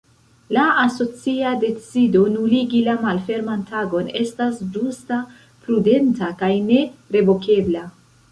[0.55, 5.21] La asocia decido nuligi la Malferman Tagon estas ĝusta,
[5.67, 7.85] prudenta kaj ne-revokebla.